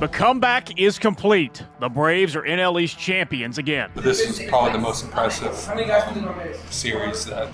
[0.00, 1.64] The comeback is complete.
[1.80, 3.90] The Braves are NL East champions again.
[3.96, 5.52] This is probably the most impressive
[6.70, 7.48] series that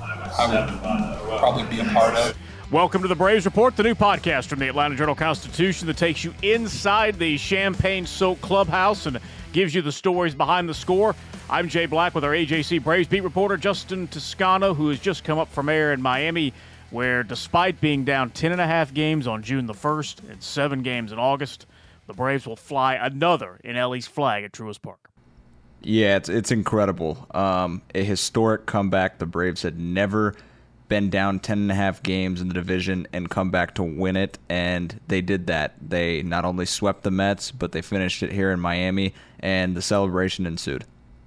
[0.00, 2.34] I would probably be a part of.
[2.70, 6.24] Welcome to the Braves Report, the new podcast from the Atlanta Journal Constitution that takes
[6.24, 9.20] you inside the champagne soaked clubhouse and
[9.52, 11.14] gives you the stories behind the score.
[11.50, 15.38] I'm Jay Black with our AJC Braves beat reporter Justin Toscano, who has just come
[15.38, 16.54] up from air in Miami,
[16.88, 20.82] where despite being down 10 and a half games on June the 1st and seven
[20.82, 21.66] games in August,
[22.10, 25.10] the Braves will fly another NL East flag at Truist Park.
[25.80, 27.24] Yeah, it's it's incredible.
[27.30, 29.18] Um, a historic comeback.
[29.18, 30.34] The Braves had never
[30.88, 34.16] been down 10 and a half games in the division and come back to win
[34.16, 35.74] it and they did that.
[35.80, 39.82] They not only swept the Mets, but they finished it here in Miami and the
[39.82, 40.84] celebration ensued.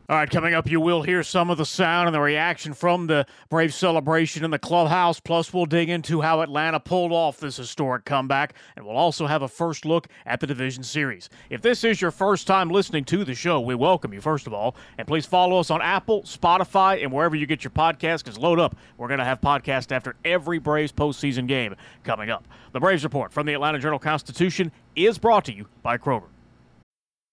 [0.10, 3.08] All right, coming up, you will hear some of the sound and the reaction from
[3.08, 5.22] the Brave celebration in the clubhouse.
[5.22, 9.44] Plus, we'll dig into how Atlanta pulled off this historic comeback, and we'll also have
[9.44, 11.30] a first look at the division series.
[11.50, 14.54] If this is your first time listening to the show, we welcome you, first of
[14.54, 14.76] all.
[14.98, 18.60] And please follow us on Apple, Spotify, and wherever you get your podcasts, because load
[18.60, 18.76] up.
[18.98, 22.46] We're going to have podcasts after every Braves postseason game coming up.
[22.74, 26.33] The Braves Report from the Atlanta Journal Constitution is brought to you by Kroger.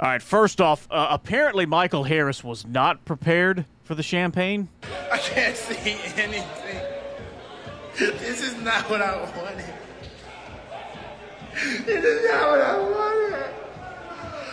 [0.00, 4.68] All right, first off, uh, apparently Michael Harris was not prepared for the champagne.
[5.10, 6.82] I can't see anything.
[7.98, 9.64] This is not what I wanted.
[11.84, 13.50] This is not what I wanted.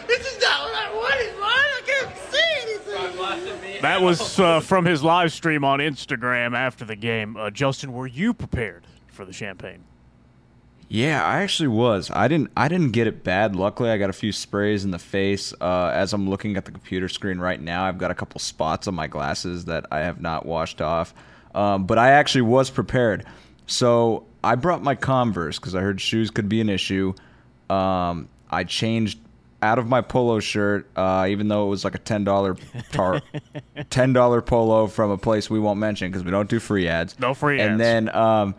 [0.07, 1.43] This is not what I wanted, man.
[1.43, 3.81] I can't see anything.
[3.83, 7.37] That was uh, from his live stream on Instagram after the game.
[7.37, 9.83] Uh, Justin, were you prepared for the champagne?
[10.87, 12.11] Yeah, I actually was.
[12.11, 12.51] I didn't.
[12.55, 13.55] I didn't get it bad.
[13.55, 15.53] Luckily, I got a few sprays in the face.
[15.59, 18.87] Uh, as I'm looking at the computer screen right now, I've got a couple spots
[18.87, 21.13] on my glasses that I have not washed off.
[21.55, 23.25] Um, but I actually was prepared.
[23.65, 27.13] So I brought my Converse because I heard shoes could be an issue.
[27.69, 29.17] Um, I changed
[29.61, 32.55] out of my polo shirt, uh, even though it was like a ten dollar
[32.91, 33.21] tar-
[33.89, 37.19] ten dollar polo from a place we won't mention because we don't do free ads.
[37.19, 37.71] No free and ads.
[37.71, 38.55] And then um,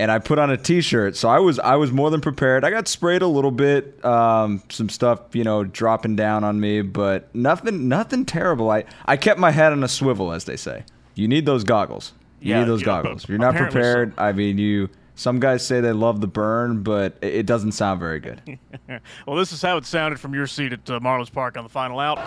[0.00, 1.14] and I put on a t-shirt.
[1.14, 2.64] So I was I was more than prepared.
[2.64, 6.80] I got sprayed a little bit, um, some stuff you know dropping down on me,
[6.82, 8.70] but nothing nothing terrible.
[8.70, 10.84] I I kept my head on a swivel, as they say.
[11.14, 12.12] You need those goggles.
[12.40, 13.28] You Yeah, need those yeah, goggles.
[13.28, 14.88] You're not apparently prepared, I mean you.
[15.16, 18.40] Some guys say they love the burn, but it it doesn't sound very good.
[19.26, 21.70] Well, this is how it sounded from your seat at uh, Marlins Park on the
[21.70, 22.18] final out.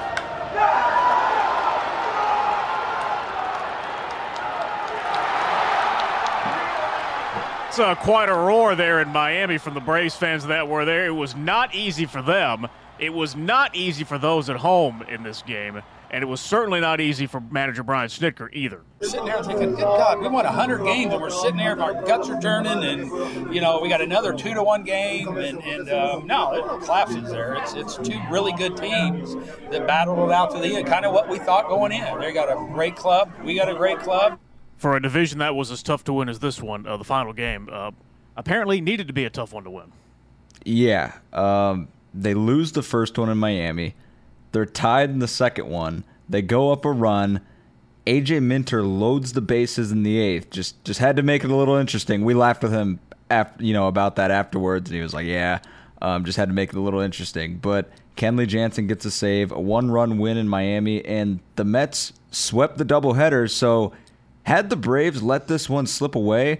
[7.73, 11.07] It's uh, quite a roar there in Miami from the Braves fans that were there.
[11.07, 12.67] It was not easy for them.
[12.99, 16.79] It was not easy for those at home in this game, and it was certainly
[16.79, 18.81] not easy for manager Brian Snitker either.
[19.01, 21.99] sitting there thinking, good God, we won 100 games and we're sitting there, and our
[22.03, 25.35] guts are turning, and, you know, we got another two to one game.
[25.37, 27.55] And, and um, no, it collapses there.
[27.55, 29.33] It's, it's two really good teams
[29.71, 32.19] that battled it out to the end, kind of what we thought going in.
[32.19, 33.31] They got a great club.
[33.43, 34.37] We got a great club.
[34.83, 37.31] For a division that was as tough to win as this one, uh, the final
[37.31, 37.91] game, uh,
[38.35, 39.93] apparently needed to be a tough one to win.
[40.65, 41.13] Yeah.
[41.31, 43.95] Um, they lose the first one in Miami.
[44.51, 46.03] They're tied in the second one.
[46.27, 47.39] They go up a run.
[48.05, 50.49] AJ Minter loads the bases in the eighth.
[50.49, 52.25] Just just had to make it a little interesting.
[52.25, 52.99] We laughed with him
[53.31, 55.59] after you know about that afterwards, and he was like, "Yeah,
[56.01, 59.53] um, just had to make it a little interesting." But Kenley Jansen gets a save,
[59.53, 63.49] a one-run win in Miami, and the Mets swept the doubleheader.
[63.49, 63.93] So
[64.43, 66.59] had the Braves let this one slip away,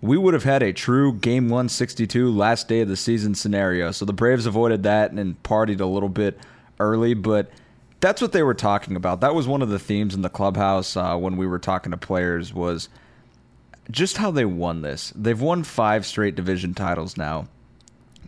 [0.00, 3.90] we would have had a true game 162 last day of the season scenario.
[3.90, 6.38] So the Braves avoided that and partied a little bit
[6.78, 7.50] early, but
[8.00, 9.20] that's what they were talking about.
[9.22, 11.96] That was one of the themes in the clubhouse uh, when we were talking to
[11.96, 12.88] players was
[13.90, 15.12] just how they won this.
[15.16, 17.48] They've won five straight division titles now.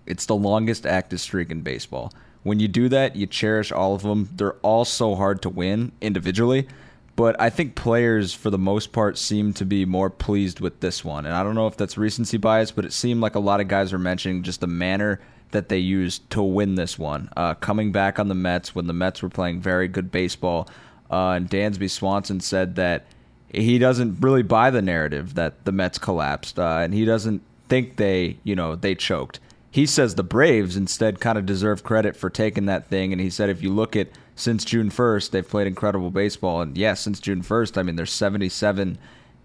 [0.06, 2.12] It's the longest active streak in baseball.
[2.42, 4.30] When you do that, you cherish all of them.
[4.34, 6.68] They're all so hard to win individually,
[7.16, 11.04] but I think players, for the most part, seem to be more pleased with this
[11.04, 11.24] one.
[11.26, 13.68] And I don't know if that's recency bias, but it seemed like a lot of
[13.68, 15.20] guys were mentioning just the manner
[15.52, 17.30] that they used to win this one.
[17.36, 20.68] Uh, coming back on the Mets when the Mets were playing very good baseball,
[21.10, 23.06] uh, and Dansby Swanson said that
[23.48, 27.96] he doesn't really buy the narrative that the Mets collapsed, uh, and he doesn't think
[27.96, 29.40] they, you know, they choked.
[29.76, 33.12] he says the Braves instead kind of deserve credit for taking that thing.
[33.12, 36.60] And he said if you look at since June 1st, they've played incredible baseball.
[36.60, 38.98] And yes, since June 1st, I mean, they're 77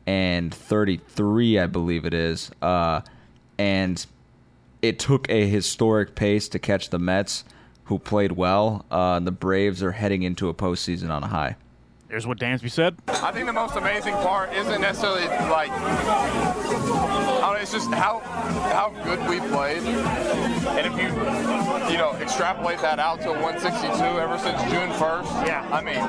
[0.06, 2.52] and 33, I believe it is.
[2.62, 3.02] Uh,
[3.58, 4.06] and
[4.82, 7.46] it took a historic pace to catch the Mets,
[7.86, 8.86] who played well.
[8.92, 11.56] Uh, and the Braves are heading into a postseason on a high.
[12.12, 12.98] Here's what Dansby said.
[13.08, 18.20] I think the most amazing part isn't necessarily like I don't know, it's just how
[18.20, 19.78] how good we played.
[19.78, 21.08] And if you
[21.90, 23.88] you know extrapolate that out to 162
[24.20, 25.66] ever since June 1st, Yeah.
[25.72, 26.04] I mean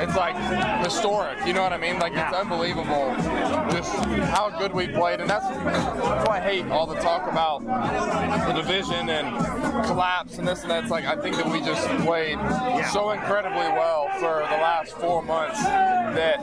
[0.00, 0.36] it's like
[0.84, 1.44] historic.
[1.44, 1.98] You know what I mean?
[1.98, 3.12] Like it's unbelievable
[3.72, 3.92] just
[4.30, 5.20] how good we played.
[5.20, 7.64] And that's, that's why I hate all the talk about
[8.46, 10.84] the division and collapse and this and that.
[10.84, 12.38] It's like I think that we just played
[12.92, 15.31] so incredibly well for the last four months
[16.14, 16.40] that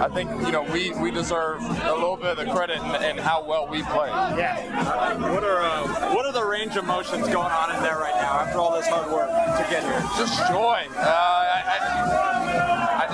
[0.00, 3.20] I think you know we, we deserve a little bit of the credit and, and
[3.20, 4.12] how well we played.
[4.12, 8.40] What are uh, what are the range of emotions going on in there right now
[8.40, 10.00] after all this hard work to get here?
[10.16, 10.86] Just joy.
[10.96, 12.41] Uh, I, I,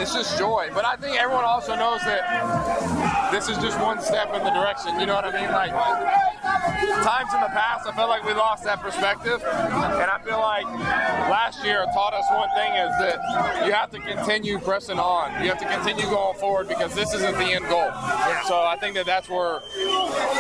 [0.01, 0.71] it's just joy.
[0.75, 4.99] But I think everyone also knows that this is just one step in the direction.
[5.01, 5.51] You know what I mean?
[5.51, 5.71] Like
[7.03, 10.65] times in the past, I felt like we lost that perspective, and I feel like
[11.31, 15.43] last year taught us one thing: is that you have to continue pressing on.
[15.43, 17.91] You have to continue going forward because this isn't the end goal.
[18.47, 19.61] So I think that that's where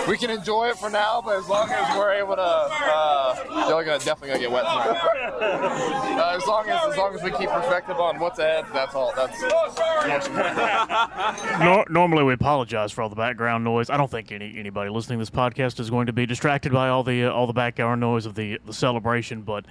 [0.08, 3.84] we can enjoy it for now, but as long as we're able to, uh, y'all
[3.84, 5.17] gonna definitely gonna get wet tonight.
[5.28, 9.12] Uh, as long as as long as we keep perspective on what's ahead, that's all.
[9.14, 9.40] That's
[11.60, 13.90] Nor- normally, we apologize for all the background noise.
[13.90, 16.88] I don't think any anybody listening to this podcast is going to be distracted by
[16.88, 19.42] all the uh, all the background noise of the the celebration.
[19.42, 19.66] But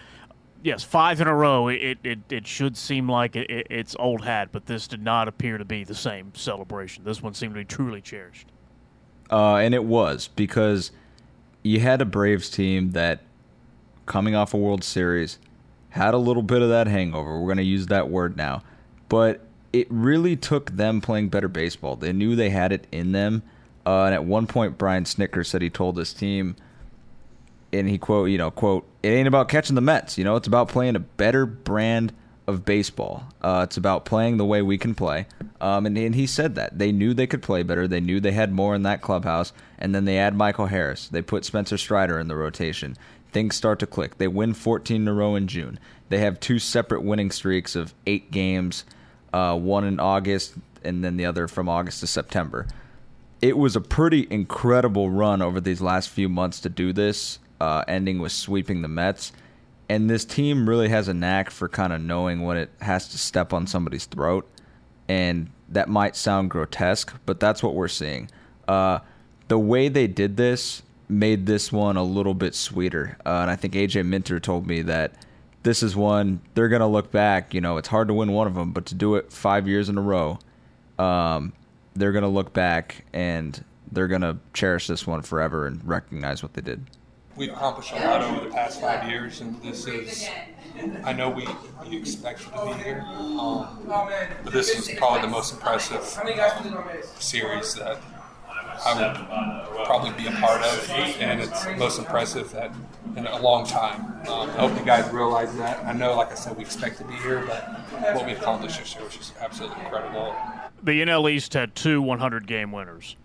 [0.64, 1.68] yes, five in a row.
[1.68, 5.28] It it, it should seem like it, it, it's old hat, but this did not
[5.28, 7.04] appear to be the same celebration.
[7.04, 8.48] This one seemed to be truly cherished.
[9.30, 10.92] Uh, and it was because
[11.64, 13.22] you had a Braves team that,
[14.08, 15.38] coming off a World Series,
[15.90, 17.40] had a little bit of that hangover.
[17.40, 18.64] We're going to use that word now.
[19.10, 21.96] But it really took them playing better baseball.
[21.96, 23.44] They knew they had it in them.
[23.86, 26.56] Uh, and at one point, Brian Snitker said he told his team,
[27.72, 30.18] and he quote, you know, quote, it ain't about catching the Mets.
[30.18, 32.14] You know, it's about playing a better brand
[32.48, 33.24] of baseball.
[33.42, 35.28] Uh, it's about playing the way we can play.
[35.60, 36.80] Um, and, and he said that.
[36.80, 37.88] They knew they could play better.
[37.88, 39.52] They knew they had more in that clubhouse.
[39.78, 41.10] And then they add Michael Harris.
[41.10, 42.96] They put Spencer Strider in the rotation.
[43.32, 44.18] Things start to click.
[44.18, 45.80] They win 14 in a row in June.
[46.10, 48.86] They have two separate winning streaks of eight games,
[49.34, 50.54] uh, one in August
[50.84, 52.68] and then the other from August to September
[53.42, 57.84] it was a pretty incredible run over these last few months to do this, uh,
[57.88, 59.32] ending with sweeping the Mets.
[59.90, 63.18] And this team really has a knack for kind of knowing when it has to
[63.18, 64.48] step on somebody's throat.
[65.08, 68.30] And that might sound grotesque, but that's what we're seeing.
[68.68, 69.00] Uh,
[69.48, 73.18] the way they did this made this one a little bit sweeter.
[73.26, 75.14] Uh, and I think AJ Minter told me that
[75.64, 77.54] this is one they're going to look back.
[77.54, 79.90] You know, it's hard to win one of them, but to do it five years
[79.90, 80.40] in a row,
[81.00, 81.54] um,
[81.96, 86.44] they're going to look back and they're going to cherish this one forever and recognize
[86.44, 86.86] what they did.
[87.36, 90.28] We've accomplished a lot over the past five years, and this is.
[91.04, 91.48] I know we,
[91.88, 93.84] we expect to be here, um,
[94.44, 98.00] but this is probably the most impressive series that
[98.86, 102.72] I would probably be a part of, and it's most impressive that
[103.16, 104.02] in a long time.
[104.28, 105.84] Um, I hope you guys realize that.
[105.86, 107.64] I know, like I said, we expect to be here, but
[108.14, 110.36] what we accomplished this year was just absolutely incredible.
[110.84, 113.16] The NL East had two 100 game winners.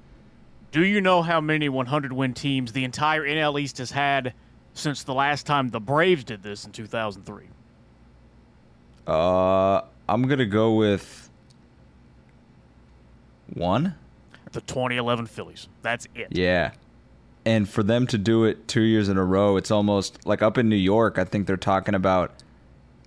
[0.71, 4.33] Do you know how many 100 win teams the entire NL East has had
[4.73, 7.45] since the last time the Braves did this in 2003?
[9.07, 11.29] Uh, I'm going to go with
[13.53, 13.97] one.
[14.53, 15.69] The 2011 Phillies.
[15.83, 16.29] That's it.
[16.31, 16.73] Yeah.
[17.45, 20.59] And for them to do it two years in a row, it's almost like up
[20.59, 22.35] in New York, I think they're talking about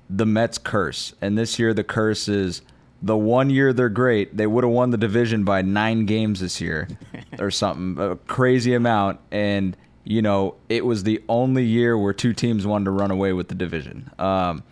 [0.09, 1.13] the Mets curse.
[1.21, 2.61] And this year, the curse is
[3.01, 6.59] the one year they're great, they would have won the division by nine games this
[6.59, 6.87] year
[7.39, 9.19] or something, a crazy amount.
[9.31, 13.31] And, you know, it was the only year where two teams wanted to run away
[13.33, 14.11] with the division.
[14.19, 14.63] Um,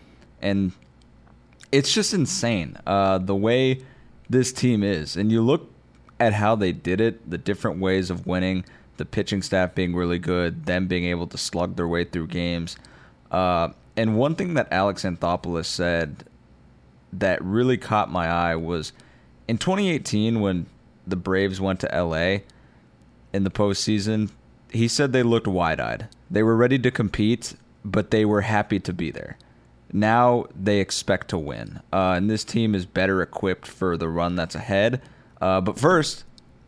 [0.41, 0.73] and
[1.71, 3.81] it's just insane uh, the way
[4.29, 5.15] this team is.
[5.15, 5.72] And you look
[6.23, 8.65] at how they did it, the different ways of winning,
[8.97, 12.77] the pitching staff being really good, them being able to slug their way through games.
[13.31, 16.23] Uh, and one thing that Alex Anthopoulos said
[17.11, 18.93] that really caught my eye was
[19.47, 20.65] in 2018 when
[21.05, 22.39] the Braves went to LA
[23.33, 24.31] in the postseason,
[24.71, 26.07] he said they looked wide eyed.
[26.31, 29.37] They were ready to compete, but they were happy to be there.
[29.91, 31.81] Now they expect to win.
[31.91, 35.01] Uh, and this team is better equipped for the run that's ahead.
[35.43, 36.23] Uh, but first,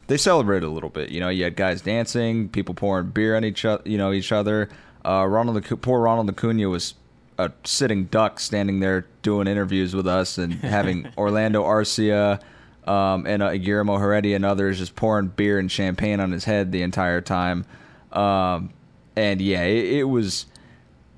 [0.08, 1.10] they celebrated a little bit.
[1.10, 4.34] You know, you had guys dancing, people pouring beer on each other, you know, each
[4.34, 4.67] other.
[5.05, 6.96] Uh, Ronald, poor Ronald Acuna was
[7.39, 12.41] a sitting duck, standing there doing interviews with us, and having Orlando Arcia
[12.86, 16.74] um, and uh, Guillermo Heredia and others just pouring beer and champagne on his head
[16.74, 17.63] the entire time.
[18.12, 18.74] Um,
[19.15, 20.48] and yeah, it, it was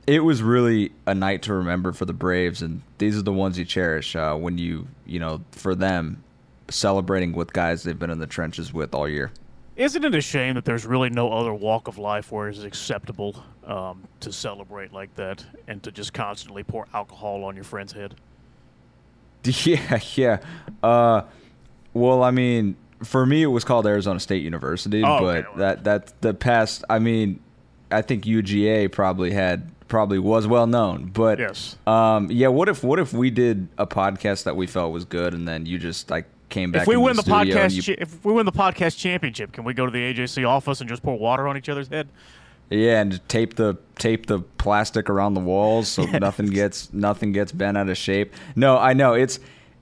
[0.06, 3.58] it was really a night to remember for the Braves, and these are the ones
[3.58, 6.22] you cherish uh, when you you know for them
[6.70, 9.32] celebrating with guys they've been in the trenches with all year.
[9.76, 13.44] Isn't it a shame that there's really no other walk of life where it's acceptable
[13.66, 18.16] um, to celebrate like that and to just constantly pour alcohol on your friend's head?
[19.64, 20.40] Yeah, yeah.
[20.84, 21.22] Uh,
[21.94, 25.58] well, I mean, for me, it was called Arizona State University, Oh, but okay.
[25.60, 26.84] that that the past.
[26.90, 27.40] I mean,
[27.90, 31.78] I think UGA probably had probably was well known, but Yes.
[31.88, 32.50] um, yeah.
[32.50, 35.66] What if what if we did a podcast that we felt was good, and then
[35.66, 36.84] you just like came back?
[36.84, 39.63] If we win the, and podcast, you- cha- if we win the podcast championship, can
[39.63, 42.08] we go to the AJC office and just pour water on each other's head?
[42.70, 47.51] Yeah, and tape the tape the plastic around the walls so nothing gets nothing gets
[47.51, 48.34] bent out of shape.
[48.56, 49.39] No, I know it's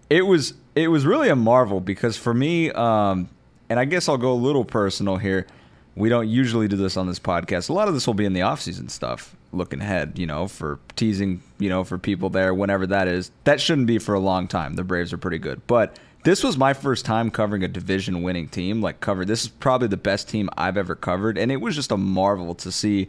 [0.10, 3.29] it was it was really a marvel because for me, um,
[3.69, 5.48] and I guess I'll go a little personal here.
[5.95, 7.69] We don't usually do this on this podcast.
[7.69, 10.45] A lot of this will be in the off season stuff, looking ahead, you know,
[10.50, 13.31] for teasing, you know, for people there, whenever that is.
[13.45, 14.74] That shouldn't be for a long time.
[14.74, 18.50] The Braves are pretty good, but this was my first time covering a division winning
[18.50, 18.82] team.
[18.82, 21.91] Like covered, this is probably the best team I've ever covered, and it was just
[21.91, 23.08] a marvel to see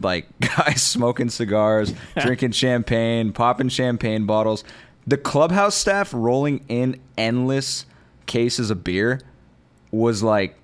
[0.00, 4.64] like guys smoking cigars, drinking champagne, popping champagne bottles,
[5.06, 7.86] the clubhouse staff rolling in endless
[8.26, 9.20] cases of beer
[9.90, 10.56] was like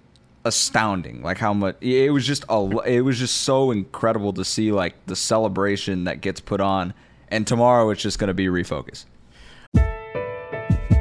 [0.44, 4.72] astounding like how much it was just a it was just so incredible to see
[4.72, 6.94] like the celebration that gets put on
[7.28, 9.04] and tomorrow it's just going to be refocus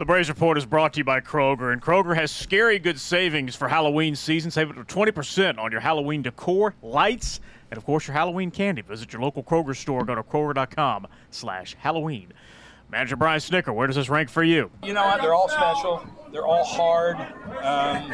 [0.00, 3.54] The Braves Report is brought to you by Kroger, and Kroger has scary good savings
[3.54, 4.50] for Halloween season.
[4.50, 7.38] Save up to 20% on your Halloween decor, lights,
[7.70, 8.80] and of course your Halloween candy.
[8.80, 10.06] Visit your local Kroger store.
[10.06, 12.32] Go to Kroger.com slash Halloween.
[12.90, 14.70] Manager Brian Snitker, where does this rank for you?
[14.82, 15.20] You know what?
[15.20, 16.02] They're all special.
[16.32, 17.16] They're all hard.
[17.62, 18.08] Um,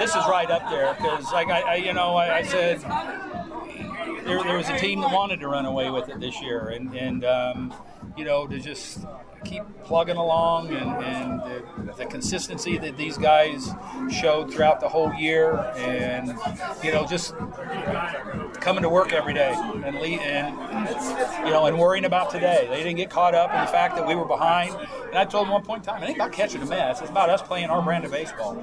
[0.00, 2.80] this is right up there because, like I, I, you know, I, I said
[4.24, 6.94] there, there was a team that wanted to run away with it this year, and
[6.94, 7.74] and um,
[8.16, 9.00] you know to just
[9.44, 13.70] keep plugging along and, and the, the consistency that these guys
[14.10, 16.28] showed throughout the whole year, and
[16.82, 17.34] you know just
[18.60, 20.56] coming to work every day and lead, and
[21.44, 22.66] you know and worrying about today.
[22.70, 24.74] They didn't get caught up in the fact that we were behind.
[25.08, 27.00] And I told them one point in time, it ain't about catching the Mets.
[27.00, 28.58] It's about us playing our brand of baseball.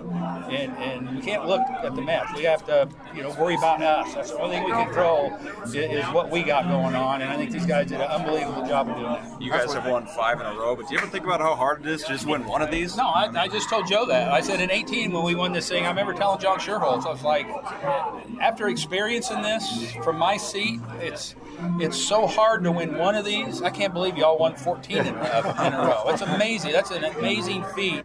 [0.50, 2.34] And and we can't look at the Mets.
[2.36, 4.14] We have to you know worry about us.
[4.14, 7.22] That's the only thing we control is, is what we got going on.
[7.22, 9.42] And I think these guys did an unbelievable job of doing that.
[9.42, 11.56] You guys have won five in a row, but do you ever think about how
[11.56, 12.96] hard it is to just win one of these?
[12.96, 14.32] No, I, I just told Joe that.
[14.32, 17.10] I said in 18 when we won this thing, I remember telling John Schuerholz, I
[17.10, 17.48] was like,
[18.42, 21.36] after experiencing this from my seat, it's
[21.80, 23.62] it's so hard to win one of these.
[23.62, 26.04] I can't believe y'all won 14 in, uh, in a row.
[26.08, 26.72] It's amazing.
[26.72, 28.04] That's an amazing feat.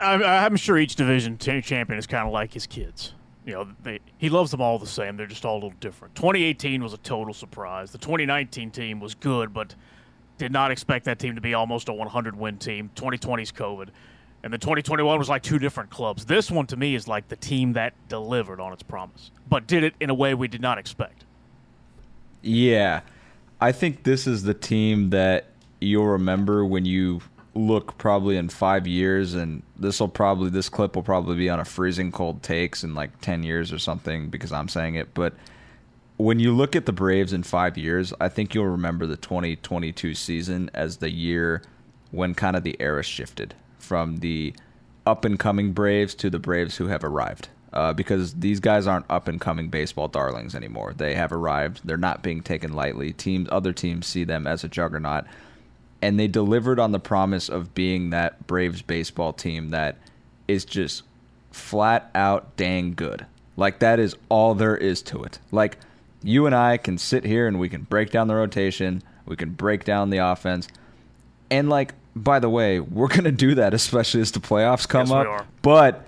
[0.00, 3.14] I'm, I'm sure each division champion is kind of like his kids.
[3.44, 5.16] You know, they, he loves them all the same.
[5.16, 6.14] They're just all a little different.
[6.14, 7.90] 2018 was a total surprise.
[7.90, 9.74] The 2019 team was good, but
[10.38, 12.90] did not expect that team to be almost a 100 win team.
[12.94, 13.88] 2020's COVID.
[14.44, 16.24] And the 2021 was like two different clubs.
[16.24, 19.84] This one to me is like the team that delivered on its promise, but did
[19.84, 21.24] it in a way we did not expect.
[22.42, 23.02] Yeah.
[23.60, 25.46] I think this is the team that
[25.80, 27.22] you'll remember when you
[27.54, 31.60] look probably in five years and this will probably this clip will probably be on
[31.60, 35.34] a freezing cold takes in like 10 years or something because i'm saying it but
[36.16, 40.14] when you look at the braves in five years i think you'll remember the 2022
[40.14, 41.62] season as the year
[42.10, 44.54] when kind of the era shifted from the
[45.04, 49.10] up and coming braves to the braves who have arrived uh, because these guys aren't
[49.10, 50.92] up and coming baseball darlings anymore.
[50.96, 51.80] They have arrived.
[51.84, 53.12] They're not being taken lightly.
[53.12, 55.24] Teams, other teams see them as a juggernaut,
[56.00, 59.96] and they delivered on the promise of being that Braves baseball team that
[60.46, 61.02] is just
[61.50, 63.26] flat out dang good.
[63.56, 65.38] Like that is all there is to it.
[65.50, 65.78] Like
[66.22, 69.50] you and I can sit here and we can break down the rotation, we can
[69.50, 70.68] break down the offense,
[71.50, 75.26] and like by the way, we're gonna do that especially as the playoffs come Yes,
[75.26, 75.46] up.
[75.62, 76.04] But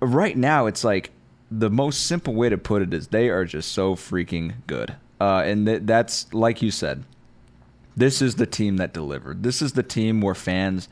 [0.00, 1.10] right now it's like
[1.50, 4.96] the most simple way to put it is they are just so freaking good.
[5.20, 7.04] Uh, and th- that's like you said,
[7.96, 9.42] this is the team that delivered.
[9.42, 10.88] This is the team where fans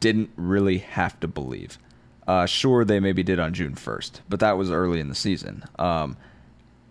[0.00, 1.78] didn't really have to believe.
[2.26, 5.64] Uh, sure, they maybe did on June 1st, but that was early in the season.
[5.78, 6.16] Um,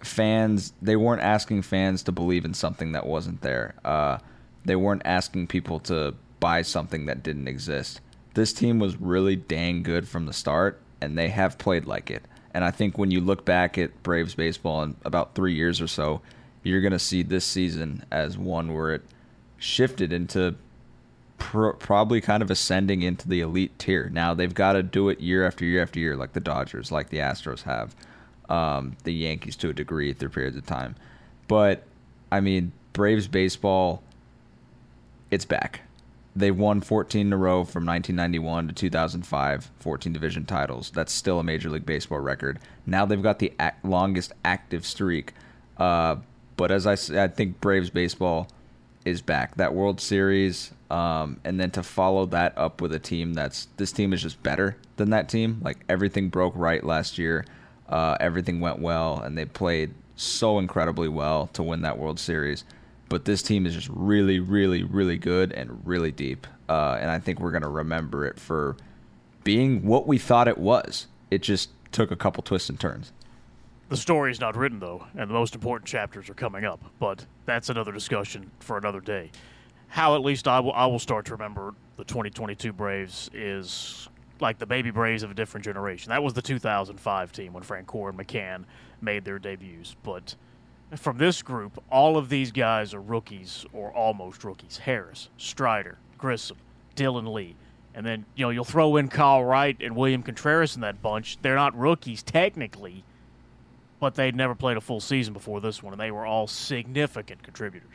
[0.03, 3.75] fans, they weren't asking fans to believe in something that wasn't there.
[3.85, 4.17] Uh,
[4.65, 8.01] they weren't asking people to buy something that didn't exist.
[8.33, 12.23] This team was really dang good from the start, and they have played like it.
[12.53, 15.87] And I think when you look back at Braves baseball in about three years or
[15.87, 16.21] so,
[16.63, 19.03] you're going to see this season as one where it
[19.57, 20.55] shifted into
[21.37, 24.09] pr- probably kind of ascending into the elite tier.
[24.09, 27.09] Now they've got to do it year after year after year, like the Dodgers, like
[27.09, 27.95] the Astros have,
[28.49, 30.95] um, the Yankees to a degree through periods of time.
[31.47, 31.83] But
[32.31, 34.03] I mean, Braves baseball,
[35.29, 35.81] it's back.
[36.35, 40.91] They won 14 in a row from 1991 to 2005, 14 division titles.
[40.91, 42.59] That's still a Major League Baseball record.
[42.85, 45.33] Now they've got the longest active streak.
[45.77, 46.17] Uh,
[46.55, 48.47] but as I, I think Braves baseball
[49.05, 49.55] is back.
[49.55, 53.91] That World Series, um, and then to follow that up with a team that's this
[53.91, 55.59] team is just better than that team.
[55.63, 57.45] Like everything broke right last year,
[57.89, 62.63] uh, everything went well, and they played so incredibly well to win that World Series.
[63.11, 67.19] But this team is just really, really, really good and really deep, uh, and I
[67.19, 68.77] think we're gonna remember it for
[69.43, 71.07] being what we thought it was.
[71.29, 73.11] It just took a couple twists and turns.
[73.89, 77.67] The story's not written, though, and the most important chapters are coming up, but that's
[77.67, 79.31] another discussion for another day.
[79.89, 84.07] How, at least, I will, I will start to remember the 2022 Braves is
[84.39, 86.11] like the baby Braves of a different generation.
[86.11, 88.63] That was the 2005 team when Francoeur and McCann
[89.01, 89.97] made their debuts.
[90.01, 90.35] But
[90.99, 94.77] from this group, all of these guys are rookies or almost rookies.
[94.77, 96.57] Harris, Strider, Grissom,
[96.95, 97.55] Dylan Lee.
[97.93, 101.37] And then, you know, you'll throw in Kyle Wright and William Contreras in that bunch.
[101.41, 103.03] They're not rookies technically,
[103.99, 107.43] but they'd never played a full season before this one, and they were all significant
[107.43, 107.87] contributors.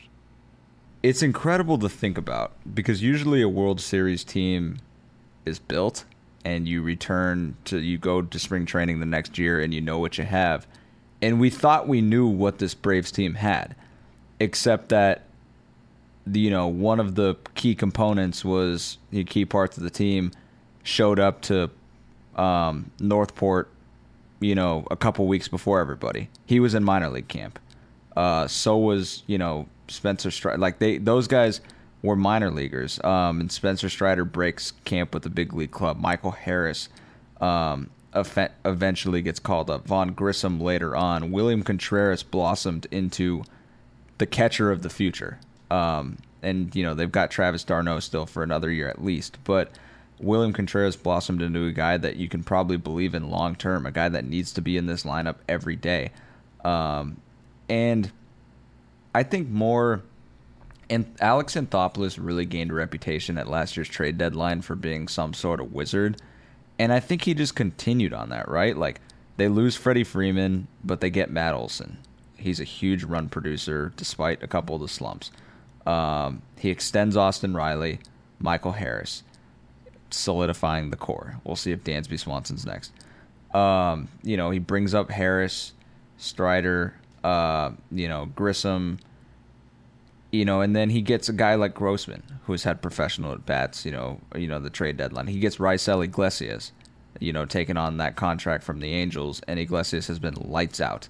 [1.03, 4.79] It's incredible to think about because usually a World Series team
[5.45, 6.05] is built
[6.45, 9.99] and you return to you go to spring training the next year and you know
[9.99, 10.67] what you have.
[11.23, 13.75] And we thought we knew what this Braves team had,
[14.39, 15.23] except that
[16.31, 20.33] you know one of the key components was the key parts of the team
[20.83, 21.71] showed up to
[22.37, 23.71] um, North Port
[24.41, 26.29] you know, a couple weeks before everybody.
[26.45, 27.59] He was in minor league camp.
[28.17, 30.59] Uh, so was you know Spencer Strider.
[30.59, 31.61] Like they, those guys
[32.03, 33.03] were minor leaguers.
[33.05, 35.99] Um, and Spencer Strider breaks camp with the big league club.
[35.99, 36.89] Michael Harris
[37.41, 37.91] um,
[38.65, 39.87] eventually gets called up.
[39.87, 41.31] Vaughn Grissom later on.
[41.31, 43.45] William Contreras blossomed into
[44.19, 45.39] the catcher of the future.
[45.71, 49.71] Um, and you know they've got Travis d'Arnaud still for another year at least, but
[50.19, 53.91] William Contreras blossomed into a guy that you can probably believe in long term, a
[53.91, 56.11] guy that needs to be in this lineup every day.
[56.65, 57.19] Um,
[57.69, 58.11] and
[59.15, 60.03] I think more.
[60.89, 65.35] And Alex Anthopoulos really gained a reputation at last year's trade deadline for being some
[65.35, 66.23] sort of wizard.
[66.79, 68.77] And I think he just continued on that, right?
[68.77, 69.01] Like,
[69.37, 71.99] they lose Freddie Freeman, but they get Matt Olson.
[72.37, 75.31] He's a huge run producer despite a couple of the slumps.
[75.87, 78.01] Um, he extends Austin Riley,
[78.39, 79.23] Michael Harris
[80.11, 81.41] solidifying the core.
[81.45, 82.93] We'll see if Dansby Swanson's next.
[83.55, 85.73] Um, you know, he brings up Harris,
[86.19, 88.99] Strider, uh, you know, Grissom,
[90.33, 93.47] you know, and then he gets a guy like Grossman who has had professional at
[93.47, 95.27] bats, you know, you know, the trade deadline.
[95.27, 96.73] He gets Raisel Iglesias,
[97.21, 101.09] you know, taking on that contract from the Angels, and Iglesias has been lights out.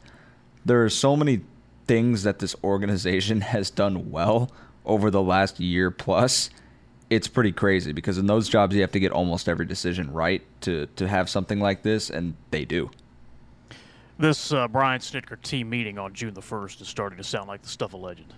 [0.65, 1.43] There are so many
[1.87, 4.51] things that this organization has done well
[4.85, 6.51] over the last year plus
[7.11, 10.43] it's pretty crazy because in those jobs you have to get almost every decision right
[10.63, 12.91] to to have something like this, and they do.
[14.19, 17.63] This uh, Brian Snitker team meeting on June the first is starting to sound like
[17.63, 18.33] the stuff of legend.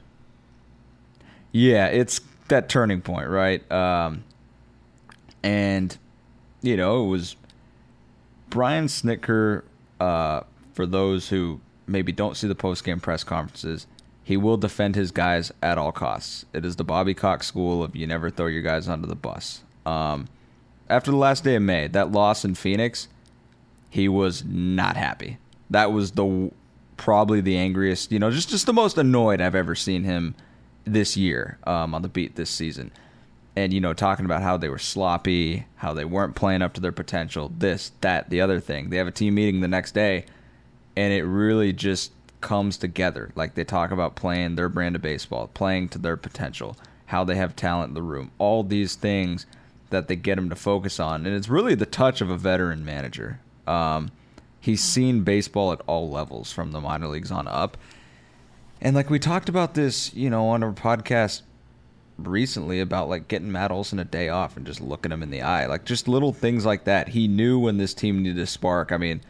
[1.53, 3.71] Yeah, it's that turning point, right?
[3.71, 4.25] Um,
[5.43, 5.97] and
[6.63, 7.37] you know, it was
[8.51, 9.63] Brian Snitker.
[10.01, 10.43] Uh,
[10.75, 13.87] for those who maybe don't see the post game press conferences,
[14.23, 16.45] he will defend his guys at all costs.
[16.53, 19.65] It is the Bobby Cox school of you never throw your guys under the bus.
[19.85, 20.29] Um,
[20.89, 23.09] after the last day of May, that loss in Phoenix,
[23.91, 25.39] he was not happy.
[25.71, 26.53] That was the
[26.97, 30.35] probably the angriest, you know, just just the most annoyed I've ever seen him
[30.93, 32.91] this year um, on the beat this season.
[33.57, 36.81] And you know, talking about how they were sloppy, how they weren't playing up to
[36.81, 38.91] their potential, this, that, the other thing.
[38.91, 40.27] They have a team meeting the next day,
[40.97, 43.33] and it really just comes together.
[43.35, 47.37] Like they talk about playing their brand of baseball, playing to their potential, how they
[47.37, 49.47] have talent in the room, all these things
[49.91, 51.27] that they get them to focus on.
[51.27, 53.41] And it's really the touch of a veteran manager.
[53.67, 54.11] Um,
[54.61, 57.77] he's seen baseball at all levels from the minor leagues on up.
[58.81, 61.43] And like we talked about this, you know, on our podcast
[62.19, 65.43] recently about like getting Matt Olson a day off and just looking him in the
[65.43, 65.67] eye.
[65.67, 67.09] Like just little things like that.
[67.09, 68.93] He knew when this team needed a spark.
[68.93, 69.21] I mean,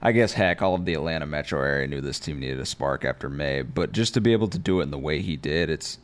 [0.00, 3.04] I guess heck, all of the Atlanta metro area knew this team needed a spark
[3.04, 5.70] after May, but just to be able to do it in the way he did,
[5.70, 5.98] it's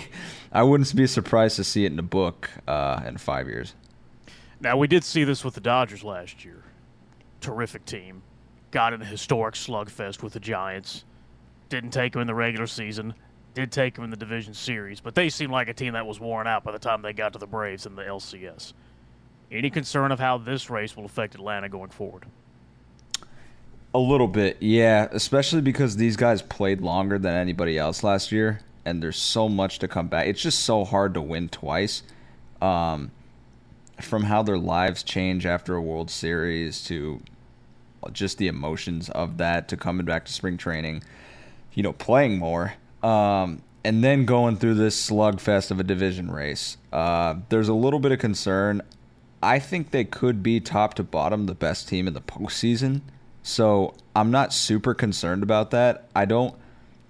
[0.52, 3.74] I wouldn't be surprised to see it in a book uh, in five years.
[4.60, 6.62] Now we did see this with the Dodgers last year.
[7.40, 8.22] Terrific team,
[8.70, 11.04] got in a historic slugfest with the Giants.
[11.72, 13.14] Didn't take them in the regular season.
[13.54, 16.20] Did take them in the division series, but they seemed like a team that was
[16.20, 18.74] worn out by the time they got to the Braves in the LCS.
[19.50, 22.26] Any concern of how this race will affect Atlanta going forward?
[23.94, 25.08] A little bit, yeah.
[25.12, 29.78] Especially because these guys played longer than anybody else last year, and there's so much
[29.78, 30.26] to come back.
[30.26, 32.02] It's just so hard to win twice.
[32.60, 33.12] Um,
[33.98, 37.22] from how their lives change after a World Series to
[38.12, 41.02] just the emotions of that to coming back to spring training,
[41.74, 46.76] you know, playing more, um, and then going through this slugfest of a division race.
[46.92, 48.82] Uh, there's a little bit of concern.
[49.42, 53.00] I think they could be top to bottom the best team in the postseason.
[53.42, 56.08] So I'm not super concerned about that.
[56.14, 56.54] I don't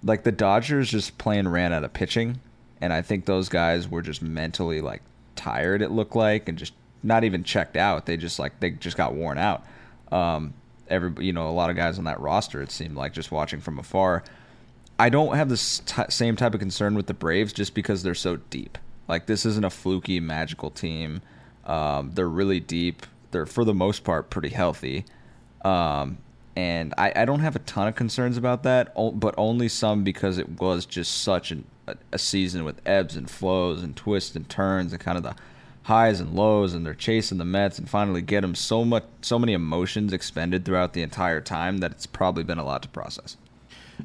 [0.03, 2.41] like the Dodgers just playing ran out of pitching,
[2.81, 5.03] and I think those guys were just mentally like
[5.37, 5.83] tired.
[5.83, 6.73] It looked like, and just
[7.03, 8.07] not even checked out.
[8.07, 9.65] They just like they just got worn out.
[10.11, 10.55] Um,
[10.89, 12.63] every you know a lot of guys on that roster.
[12.63, 14.25] It seemed like just watching from afar.
[14.99, 18.15] I don't have the t- same type of concern with the Braves just because they're
[18.15, 18.79] so deep.
[19.09, 21.23] Like this isn't a fluky magical team.
[21.65, 23.07] Um, they're really deep.
[23.31, 25.05] They're for the most part pretty healthy.
[25.65, 26.19] Um,
[26.57, 30.39] and I, I, don't have a ton of concerns about that, but only some because
[30.39, 34.49] it was just such an, a, a, season with ebbs and flows and twists and
[34.49, 35.37] turns and kind of the
[35.85, 39.39] highs and lows, and they're chasing the Mets and finally get them so much, so
[39.39, 43.37] many emotions expended throughout the entire time that it's probably been a lot to process.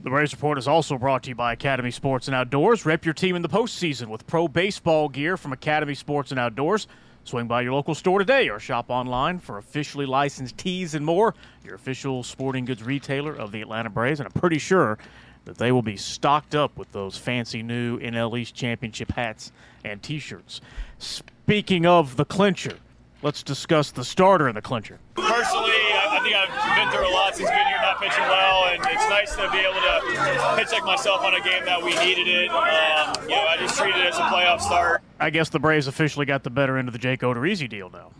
[0.03, 2.85] The Braves Report is also brought to you by Academy Sports and Outdoors.
[2.85, 6.87] Rep your team in the postseason with pro baseball gear from Academy Sports and Outdoors.
[7.23, 11.33] Swing by your local store today or shop online for officially licensed tees and more.
[11.63, 14.97] Your official sporting goods retailer of the Atlanta Braves, and I'm pretty sure
[15.45, 19.51] that they will be stocked up with those fancy new NL East championship hats
[19.83, 20.61] and T-shirts.
[20.99, 22.77] Speaking of the clincher,
[23.23, 24.99] let's discuss the starter in the clincher.
[25.15, 25.86] Personally,
[26.27, 29.35] think I've been through a lot since being here, not pitching well, and it's nice
[29.35, 32.49] to be able to pitch like myself on a game that we needed it.
[32.49, 35.01] Um, you know, I just treat it as a playoff start.
[35.19, 38.11] I guess the Braves officially got the better end of the Jake Odorizzi deal now.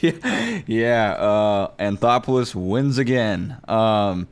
[0.66, 3.58] yeah, uh, Anthopoulos wins again.
[3.66, 4.28] Um,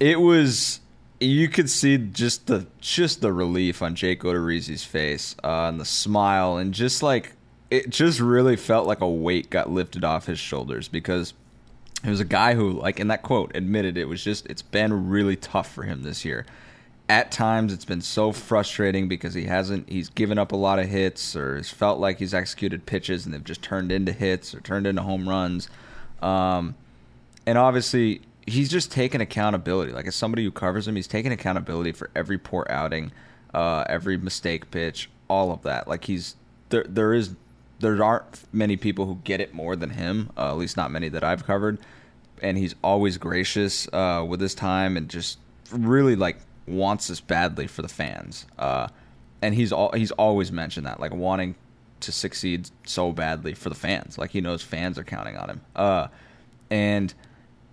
[0.00, 0.80] it was
[1.20, 5.84] you could see just the just the relief on Jake Odorizzi's face uh, and the
[5.84, 7.32] smile and just like
[7.70, 11.34] it just really felt like a weight got lifted off his shoulders because
[12.04, 15.08] it was a guy who, like in that quote, admitted it was just it's been
[15.08, 16.46] really tough for him this year.
[17.10, 20.86] At times, it's been so frustrating because he hasn't he's given up a lot of
[20.86, 24.60] hits or has felt like he's executed pitches and they've just turned into hits or
[24.60, 25.68] turned into home runs.
[26.22, 26.74] Um,
[27.46, 29.92] and obviously, he's just taken accountability.
[29.92, 33.12] Like as somebody who covers him, he's taken accountability for every poor outing,
[33.54, 35.88] uh, every mistake pitch, all of that.
[35.88, 36.36] Like he's
[36.68, 36.84] there.
[36.88, 37.34] There is
[37.80, 40.30] there aren't many people who get it more than him.
[40.36, 41.78] Uh, at least not many that I've covered.
[42.42, 45.38] And he's always gracious uh, with his time and just
[45.70, 48.46] really like wants this badly for the fans.
[48.58, 48.88] Uh,
[49.42, 51.54] and he's all he's always mentioned that like wanting
[52.00, 54.18] to succeed so badly for the fans.
[54.18, 55.60] Like he knows fans are counting on him.
[55.74, 56.08] Uh,
[56.70, 57.12] and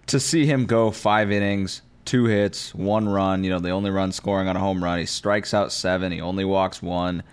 [0.08, 3.44] to see him go five innings, two hits, one run.
[3.44, 5.00] You know, the only run scoring on a home run.
[5.00, 6.12] He strikes out seven.
[6.12, 7.24] He only walks one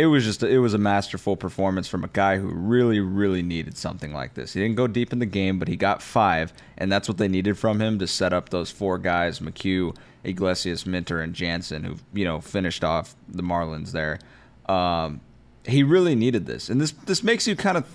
[0.00, 3.76] it was just it was a masterful performance from a guy who really really needed
[3.76, 4.54] something like this.
[4.54, 7.28] He didn't go deep in the game, but he got five, and that's what they
[7.28, 11.96] needed from him to set up those four guys: McHugh, Iglesias, Minter, and Jansen, who
[12.14, 14.18] you know finished off the Marlins there.
[14.66, 15.20] Um,
[15.66, 17.86] he really needed this, and this this makes you kind of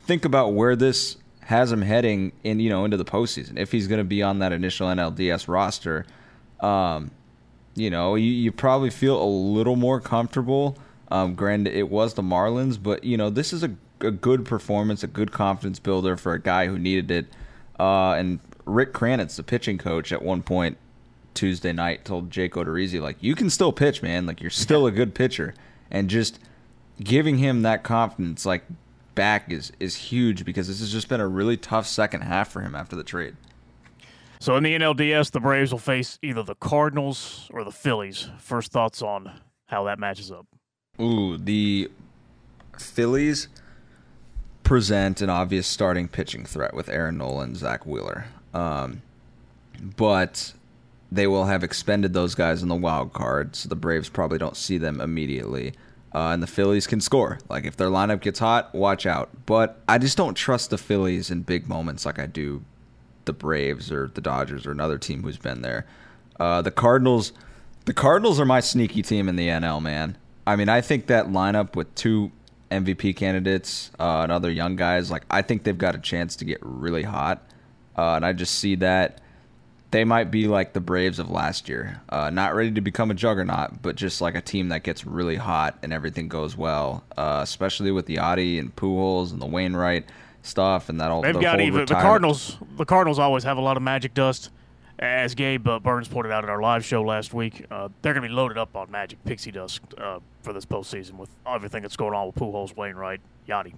[0.00, 3.88] think about where this has him heading in you know into the postseason if he's
[3.88, 6.04] going to be on that initial NLDS roster.
[6.60, 7.12] Um,
[7.74, 12.22] you know, you, you probably feel a little more comfortable um, granted, it was the
[12.22, 16.32] Marlins, but you know this is a, a good performance, a good confidence builder for
[16.32, 17.26] a guy who needed it.
[17.78, 20.78] Uh, and Rick Kranitz, the pitching coach, at one point
[21.34, 24.26] Tuesday night told Jake Odorizzi, like, you can still pitch, man.
[24.26, 25.54] Like, you're still a good pitcher.
[25.90, 26.40] And just
[26.98, 28.64] giving him that confidence, like,
[29.14, 32.60] back is, is huge because this has just been a really tough second half for
[32.62, 33.36] him after the trade.
[34.40, 38.28] So in the NLDS, the Braves will face either the Cardinals or the Phillies.
[38.38, 40.46] First thoughts on how that matches up?
[41.00, 41.90] Ooh, the
[42.78, 43.48] Phillies
[44.62, 48.26] present an obvious starting pitching threat with Aaron Nola, Zack Wheeler.
[48.52, 49.02] Um,
[49.96, 50.54] but
[51.12, 54.56] they will have expended those guys in the wild card, so the Braves probably don't
[54.56, 55.74] see them immediately.
[56.14, 57.38] Uh, and the Phillies can score.
[57.48, 59.28] Like if their lineup gets hot, watch out.
[59.44, 62.64] But I just don't trust the Phillies in big moments like I do
[63.26, 65.84] the Braves or the Dodgers or another team who's been there.
[66.40, 67.32] Uh, the Cardinals,
[67.84, 69.82] the Cardinals are my sneaky team in the NL.
[69.82, 72.30] Man, I mean, I think that lineup with two
[72.70, 76.44] MVP candidates uh, and other young guys, like I think they've got a chance to
[76.44, 77.42] get really hot.
[77.96, 79.20] Uh, and I just see that
[79.90, 83.14] they might be like the Braves of last year, uh, not ready to become a
[83.14, 87.40] juggernaut, but just like a team that gets really hot and everything goes well, uh,
[87.42, 90.06] especially with the Yadi and Pujols and the Wainwright
[90.42, 91.22] stuff and that all.
[91.22, 92.58] They've the got even the Cardinals.
[92.76, 94.50] The Cardinals always have a lot of magic dust,
[94.98, 97.66] as Gabe uh, Burns pointed out at our live show last week.
[97.70, 101.12] Uh, they're going to be loaded up on magic pixie dust uh, for this postseason
[101.12, 103.74] with everything that's going on with Pujols, Wainwright, Yadi.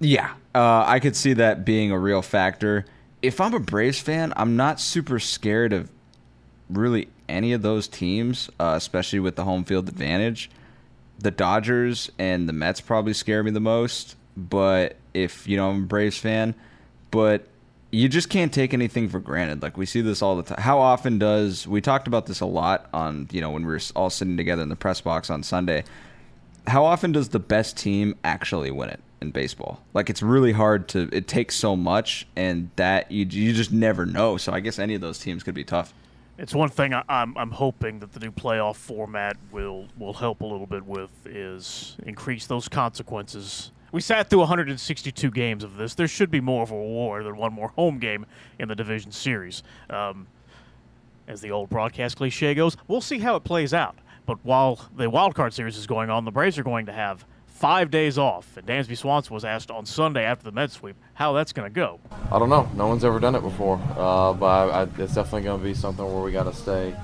[0.00, 2.84] Yeah, uh, I could see that being a real factor.
[3.22, 5.90] If I'm a Braves fan, I'm not super scared of
[6.68, 10.50] really any of those teams, uh, especially with the home field advantage.
[11.18, 15.84] The Dodgers and the Mets probably scare me the most, but if you know I'm
[15.84, 16.54] a Braves fan,
[17.10, 17.46] but
[17.94, 19.62] you just can't take anything for granted.
[19.62, 20.60] Like we see this all the time.
[20.60, 23.80] How often does we talked about this a lot on you know when we were
[23.94, 25.84] all sitting together in the press box on Sunday?
[26.66, 29.82] how often does the best team actually win it in baseball?
[29.92, 31.08] Like it's really hard to.
[31.12, 34.36] It takes so much, and that you you just never know.
[34.36, 35.92] So I guess any of those teams could be tough.
[36.36, 40.40] It's one thing I, I'm I'm hoping that the new playoff format will will help
[40.40, 43.70] a little bit with is increase those consequences.
[43.94, 45.94] We sat through 162 games of this.
[45.94, 48.26] There should be more of a war than one more home game
[48.58, 49.62] in the division series.
[49.88, 50.26] Um,
[51.28, 53.96] as the old broadcast cliche goes, we'll see how it plays out.
[54.26, 57.24] But while the wild card series is going on, the Braves are going to have
[57.46, 58.56] five days off.
[58.56, 61.72] And Dansby Swanson was asked on Sunday after the Mets sweep how that's going to
[61.72, 62.00] go.
[62.32, 62.68] I don't know.
[62.74, 65.72] No one's ever done it before, uh, but I, I, it's definitely going to be
[65.72, 66.96] something where we got to stay,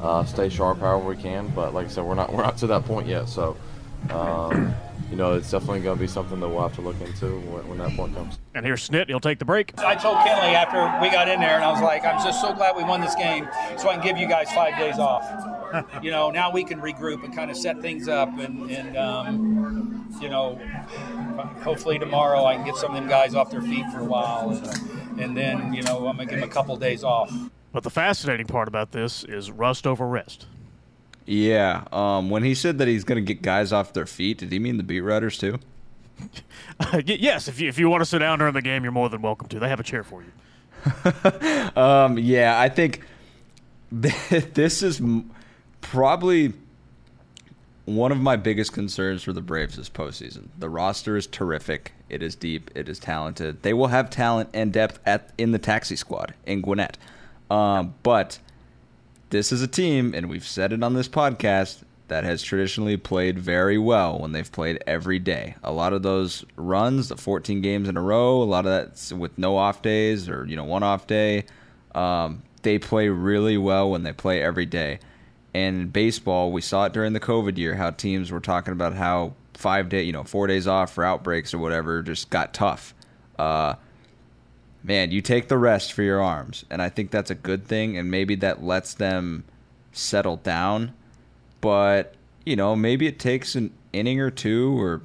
[0.00, 1.48] uh, stay sharp however we can.
[1.48, 3.28] But like I said, we're not we're not to that point yet.
[3.28, 3.54] So,
[4.10, 4.74] um,
[5.10, 7.68] you know, it's definitely going to be something that we'll have to look into when,
[7.68, 8.38] when that point comes.
[8.54, 9.08] And here's Snit.
[9.08, 9.78] He'll take the break.
[9.78, 12.52] I told Kenley after we got in there, and I was like, I'm just so
[12.52, 15.24] glad we won this game, so I can give you guys five days off.
[16.02, 20.08] you know, now we can regroup and kind of set things up, and, and um,
[20.20, 20.60] you know,
[21.62, 24.50] hopefully tomorrow I can get some of them guys off their feet for a while,
[24.50, 27.32] and, and then you know I'm gonna give them a couple days off.
[27.72, 30.46] But the fascinating part about this is rust over rest.
[31.28, 31.84] Yeah.
[31.92, 34.58] Um, when he said that he's going to get guys off their feet, did he
[34.58, 35.58] mean the beat writers too?
[36.92, 39.08] Y- yes, if you, if you want to sit down during the game, you're more
[39.08, 39.58] than welcome to.
[39.58, 40.32] They have a chair for you.
[41.80, 43.02] um, yeah, I think
[43.92, 45.30] this is m-
[45.80, 46.52] probably
[47.84, 50.48] one of my biggest concerns for the Braves this postseason.
[50.58, 51.92] The roster is terrific.
[52.08, 52.70] It is deep.
[52.74, 53.62] It is talented.
[53.62, 56.96] They will have talent and depth at in the taxi squad in Gwinnett.
[57.50, 58.38] Um, but
[59.30, 63.38] this is a team, and we've said it on this podcast, that has traditionally played
[63.38, 65.54] very well when they've played every day.
[65.62, 69.12] A lot of those runs, the 14 games in a row, a lot of that's
[69.12, 71.44] with no off days or you know one off day.
[71.94, 74.98] Um, they play really well when they play every day.
[75.54, 78.94] And in baseball, we saw it during the COVID year how teams were talking about
[78.94, 82.94] how five day, you know, four days off for outbreaks or whatever just got tough.
[83.38, 83.74] Uh,
[84.88, 87.98] man, you take the rest for your arms, and I think that's a good thing,
[87.98, 89.44] and maybe that lets them
[89.92, 90.94] settle down.
[91.60, 95.02] But you know, maybe it takes an inning or two or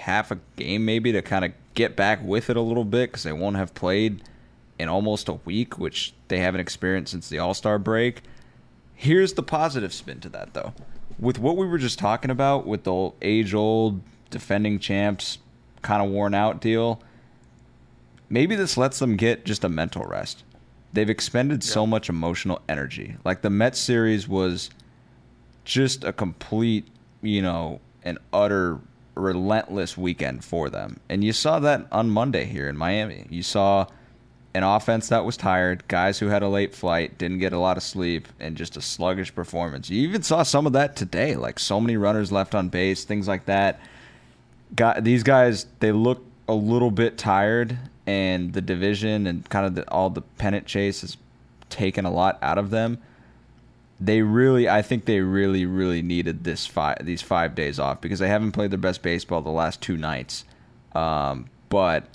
[0.00, 3.22] half a game maybe to kind of get back with it a little bit because
[3.22, 4.22] they won't have played
[4.78, 8.22] in almost a week, which they haven't experienced since the All Star break.
[8.96, 10.74] Here's the positive spin to that, though.
[11.18, 14.00] With what we were just talking about, with the age old
[14.30, 15.38] defending champs
[15.82, 17.00] kind of worn out deal,
[18.28, 20.44] maybe this lets them get just a mental rest.
[20.92, 23.16] They've expended so much emotional energy.
[23.24, 24.70] Like the Mets series was
[25.64, 26.86] just a complete,
[27.20, 28.78] you know, an utter
[29.14, 31.00] relentless weekend for them.
[31.08, 33.26] And you saw that on Monday here in Miami.
[33.30, 33.86] You saw
[34.54, 37.76] an offense that was tired, guys who had a late flight, didn't get a lot
[37.76, 39.90] of sleep, and just a sluggish performance.
[39.90, 43.26] You even saw some of that today, like so many runners left on base, things
[43.26, 43.80] like that.
[44.76, 49.74] Got these guys, they look a little bit tired, and the division and kind of
[49.74, 51.16] the, all the pennant chase has
[51.70, 52.98] taken a lot out of them.
[54.00, 58.18] They really, I think they really, really needed this five, these five days off because
[58.18, 60.44] they haven't played their best baseball the last two nights.
[60.94, 62.06] Um, but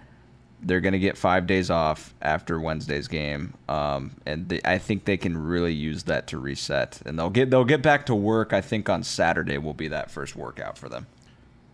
[0.62, 5.06] they're going to get five days off after Wednesday's game, um, and they, I think
[5.06, 7.02] they can really use that to reset.
[7.06, 8.54] And they'll get they'll get back to work.
[8.54, 11.08] I think on Saturday will be that first workout for them.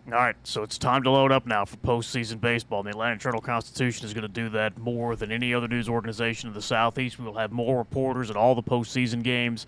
[0.08, 2.78] All right, so it's time to load up now for postseason baseball.
[2.78, 5.88] And The Atlanta Journal Constitution is going to do that more than any other news
[5.88, 7.18] organization in the Southeast.
[7.18, 9.66] We will have more reporters at all the postseason games,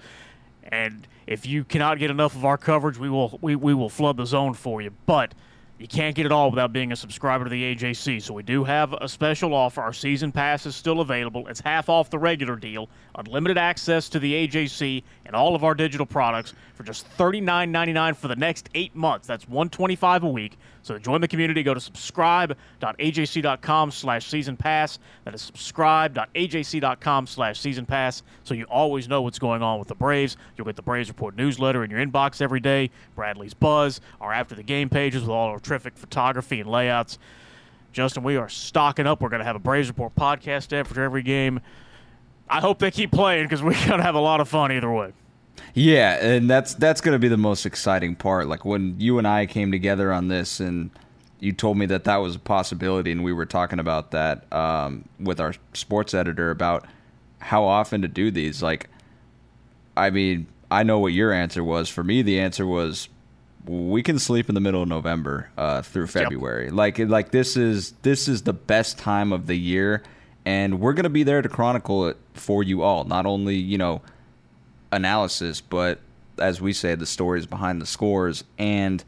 [0.63, 4.17] and if you cannot get enough of our coverage, we will we, we will flood
[4.17, 4.93] the zone for you.
[5.07, 5.35] But
[5.79, 8.21] you can't get it all without being a subscriber to the AJC.
[8.21, 9.81] So we do have a special offer.
[9.81, 11.47] Our season pass is still available.
[11.47, 12.89] It's half off the regular deal.
[13.15, 18.27] Unlimited access to the AJC and all of our digital products for just $39.99 for
[18.27, 19.29] the next eight months.
[19.29, 20.59] That's 125 a week.
[20.89, 24.99] So join the community, go to subscribe.ajc.com slash season pass.
[25.27, 28.23] That is subscribe.ajc.com slash season pass.
[28.45, 30.39] So you always know what's going on with the Braves.
[30.57, 34.55] You'll get the Braves Report newsletter in your inbox every day, Bradley's Buzz, our after
[34.55, 37.19] the game pages with all our terrific photography and layouts.
[37.93, 39.21] Justin, we are stocking up.
[39.21, 41.61] We're going to have a Braves Report podcast after every game.
[42.49, 44.91] I hope they keep playing because we're going to have a lot of fun either
[44.91, 45.13] way.
[45.75, 48.49] Yeah, and that's that's going to be the most exciting part.
[48.49, 50.91] Like when you and I came together on this, and
[51.41, 55.09] you told me that that was a possibility, and we were talking about that um,
[55.21, 56.87] with our sports editor about
[57.41, 58.63] how often to do these.
[58.63, 58.89] Like,
[59.97, 61.89] I mean, I know what your answer was.
[61.89, 63.09] For me, the answer was
[63.65, 66.67] we can sleep in the middle of November uh, through February.
[66.67, 66.75] Yep.
[66.75, 70.03] Like, like this is this is the best time of the year,
[70.45, 73.05] and we're going to be there to chronicle it for you all.
[73.05, 74.03] Not only you know
[74.93, 76.01] analysis, but
[76.39, 79.03] as we say, the stories behind the scores and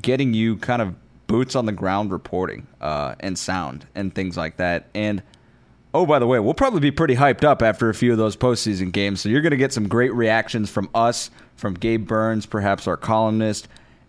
[0.00, 0.94] getting you kind of
[1.26, 4.86] boots on the ground reporting uh, and sound and things like that.
[4.94, 5.22] And
[5.94, 8.36] oh, by the way, we'll probably be pretty hyped up after a few of those
[8.36, 9.20] postseason games.
[9.20, 12.96] So you're going to get some great reactions from us, from Gabe Burns, perhaps our
[12.96, 13.68] columnist.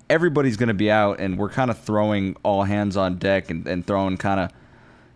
[0.09, 3.67] Everybody's going to be out, and we're kind of throwing all hands on deck and,
[3.67, 4.51] and throwing kind of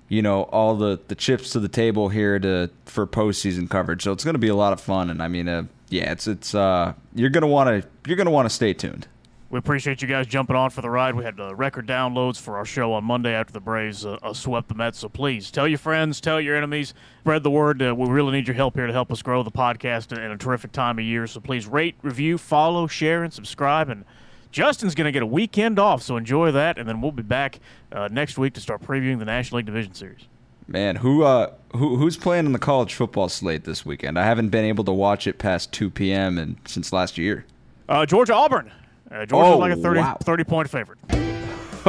[0.08, 4.04] you know all the the chips to the table here to for postseason coverage.
[4.04, 6.28] So it's going to be a lot of fun, and I mean, uh, yeah, it's
[6.28, 9.08] it's uh, you're gonna want to you're gonna want to stay tuned.
[9.52, 11.14] We appreciate you guys jumping on for the ride.
[11.14, 14.34] We had uh, record downloads for our show on Monday after the Braves uh, uh,
[14.34, 14.98] swept the Mets.
[14.98, 17.80] So please tell your friends, tell your enemies, spread the word.
[17.80, 20.38] We really need your help here to help us grow the podcast in, in a
[20.38, 21.28] terrific time of year.
[21.28, 23.90] So please rate, review, follow, share, and subscribe.
[23.90, 24.06] And
[24.50, 26.80] Justin's going to get a weekend off, so enjoy that.
[26.80, 27.60] And then we'll be back
[27.92, 30.28] uh, next week to start previewing the National League Division Series.
[30.68, 34.18] Man, who uh who who's playing in the college football slate this weekend?
[34.18, 36.38] I haven't been able to watch it past 2 p.m.
[36.38, 37.46] and since last year.
[37.90, 38.72] Uh, Georgia Auburn.
[39.12, 40.18] Uh, Georgia's oh, like a 30, wow.
[40.22, 41.00] 30 point favorite.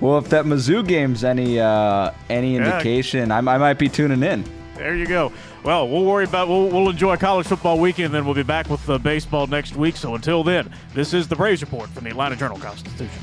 [0.00, 3.36] well, if that Mizzou game's any uh, any indication, yeah.
[3.36, 4.44] I, I, might be tuning in.
[4.76, 5.32] There you go.
[5.64, 8.88] Well, we'll worry about we'll, we'll enjoy college football weekend, then we'll be back with
[8.90, 9.96] uh, baseball next week.
[9.96, 13.22] So until then, this is the Braves report from the Atlanta Journal Constitution.